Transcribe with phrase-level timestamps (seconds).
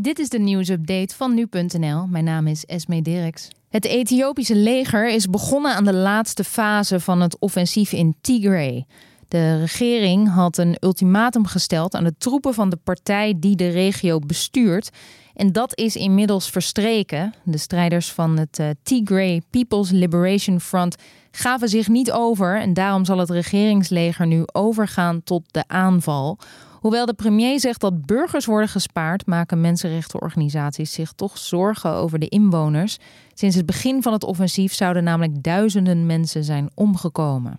[0.00, 2.06] Dit is de nieuwsupdate van nu.nl.
[2.06, 3.48] Mijn naam is Esme Dirks.
[3.68, 8.86] Het Ethiopische leger is begonnen aan de laatste fase van het offensief in Tigray.
[9.28, 14.18] De regering had een ultimatum gesteld aan de troepen van de partij die de regio
[14.18, 14.90] bestuurt.
[15.34, 17.34] En dat is inmiddels verstreken.
[17.44, 20.96] De strijders van het uh, Tigray People's Liberation Front
[21.30, 22.60] gaven zich niet over.
[22.60, 26.38] En daarom zal het regeringsleger nu overgaan tot de aanval.
[26.88, 32.28] Hoewel de premier zegt dat burgers worden gespaard, maken mensenrechtenorganisaties zich toch zorgen over de
[32.28, 32.98] inwoners.
[33.34, 37.58] Sinds het begin van het offensief zouden namelijk duizenden mensen zijn omgekomen.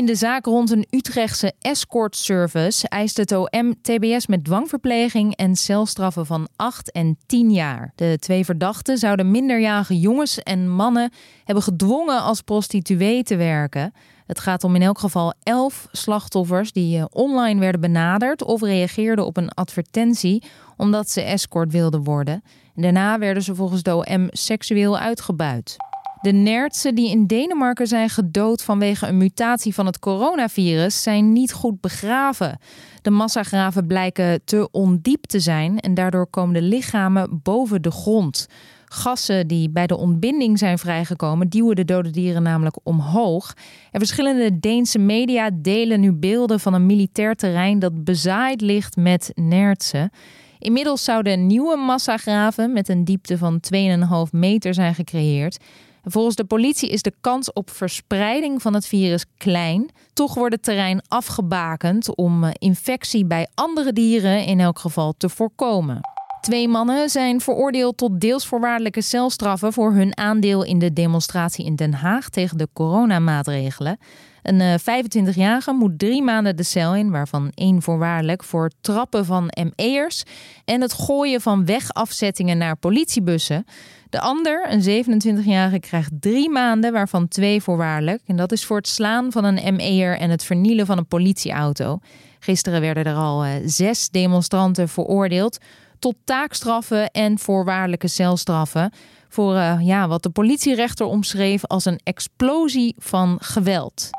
[0.00, 5.56] In de zaak rond een Utrechtse escort service eist het OM TBS met dwangverpleging en
[5.56, 7.92] celstraffen van 8 en 10 jaar.
[7.94, 11.12] De twee verdachten zouden minderjarige jongens en mannen
[11.44, 13.92] hebben gedwongen als prostituee te werken.
[14.26, 19.26] Het gaat om in elk geval 11 slachtoffers die eh, online werden benaderd of reageerden
[19.26, 20.42] op een advertentie
[20.76, 22.42] omdat ze escort wilden worden.
[22.74, 25.76] En daarna werden ze volgens de OM seksueel uitgebuit.
[26.20, 31.52] De nertsen die in Denemarken zijn gedood vanwege een mutatie van het coronavirus zijn niet
[31.52, 32.58] goed begraven.
[33.02, 38.46] De massagraven blijken te ondiep te zijn en daardoor komen de lichamen boven de grond.
[38.84, 43.54] Gassen die bij de ontbinding zijn vrijgekomen, duwen de dode dieren namelijk omhoog.
[43.90, 49.30] En verschillende Deense media delen nu beelden van een militair terrein dat bezaaid ligt met
[49.34, 50.10] nertsen.
[50.58, 55.58] Inmiddels zouden nieuwe massagraven met een diepte van 2,5 meter zijn gecreëerd.
[56.02, 59.90] Volgens de politie is de kans op verspreiding van het virus klein.
[60.12, 65.28] Toch wordt het terrein afgebakend om eh, infectie bij andere dieren in elk geval te
[65.28, 66.00] voorkomen.
[66.40, 71.74] Twee mannen zijn veroordeeld tot deels voorwaardelijke celstraffen voor hun aandeel in de demonstratie in
[71.74, 73.98] Den Haag tegen de coronamaatregelen.
[74.42, 79.50] Een 25-jarige eh, moet drie maanden de cel in, waarvan één voorwaardelijk voor trappen van
[79.74, 80.22] ME'ers
[80.64, 83.64] en het gooien van wegafzettingen naar politiebussen.
[84.10, 88.22] De ander, een 27-jarige, krijgt drie maanden, waarvan twee voorwaardelijk.
[88.26, 91.98] En dat is voor het slaan van een ME'er en het vernielen van een politieauto.
[92.38, 95.58] Gisteren werden er al uh, zes demonstranten veroordeeld
[96.00, 98.92] tot taakstraffen en voorwaardelijke celstraffen.
[99.28, 104.10] Voor uh, ja, wat de politierechter omschreef als een explosie van geweld.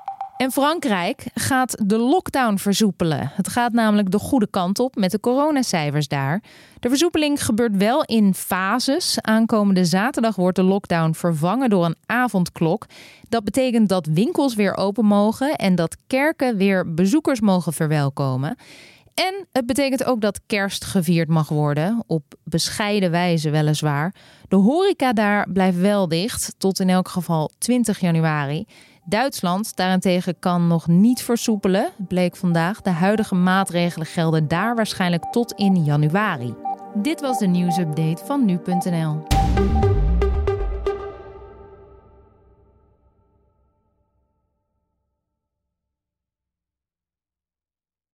[0.42, 3.31] En Frankrijk gaat de lockdown versoepelen.
[3.34, 6.44] Het gaat namelijk de goede kant op met de coronacijfers daar.
[6.80, 9.18] De versoepeling gebeurt wel in fases.
[9.22, 12.86] Aankomende zaterdag wordt de lockdown vervangen door een avondklok.
[13.30, 18.56] Dat betekent dat winkels weer open mogen en dat kerken weer bezoekers mogen verwelkomen.
[19.14, 24.16] En het betekent ook dat kerst gevierd mag worden, op bescheiden wijze weliswaar.
[24.48, 28.66] De horeca daar blijft wel dicht, tot in elk geval 20 januari.
[29.06, 32.82] Duitsland daarentegen kan nog niet versoepelen, bleek vandaag.
[32.82, 36.54] De huidige maatregelen gelden daar waarschijnlijk tot in januari.
[36.96, 39.91] Dit was de nieuwsupdate van nu.nl.